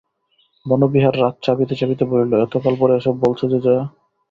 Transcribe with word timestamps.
বনবিহার 0.65 1.15
রাগ 1.19 1.35
চাপিতে 1.43 1.73
চাপিতে 1.79 2.03
বলিল, 2.11 2.31
এতকাল 2.45 2.73
পরে 2.79 2.93
এসব 2.95 3.15
বলছ 3.23 3.39
যে 3.51 3.57
জয়া? 3.65 3.83